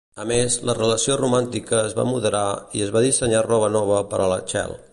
[0.21, 2.43] A més, la relació romàntica es va moderar
[2.79, 4.79] i es va dissenyar roba nova per a la Chel.